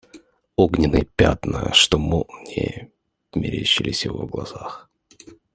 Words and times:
Огненные 0.55 1.05
пятна, 1.05 1.71
что 1.75 1.99
молнии, 1.99 2.91
мерещились 3.35 4.01
в 4.01 4.05
его 4.05 4.25
глазах. 4.25 4.89